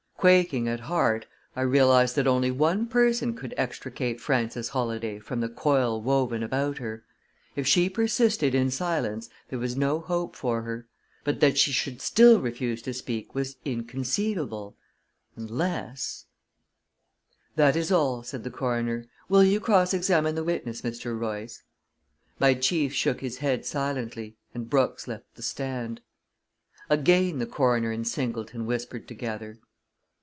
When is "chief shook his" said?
22.53-23.39